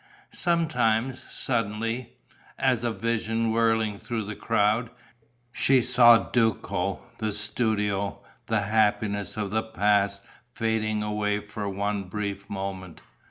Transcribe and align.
Sometimes, 0.33 1.21
suddenly 1.31 2.13
as 2.57 2.83
a 2.83 2.89
vision 2.91 3.51
whirling 3.51 3.99
through 3.99 4.23
the 4.23 4.35
crowd 4.35 4.89
she 5.51 5.79
saw 5.83 6.27
Duco, 6.31 7.03
the 7.19 7.31
studio, 7.31 8.17
the 8.47 8.61
happiness 8.61 9.37
of 9.37 9.51
the 9.51 9.61
past 9.61 10.23
fading 10.53 11.03
away 11.03 11.39
for 11.39 11.69
one 11.69 12.05
brief 12.05 12.49
moment. 12.49 13.01